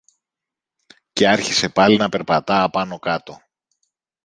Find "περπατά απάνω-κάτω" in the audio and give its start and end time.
2.09-3.41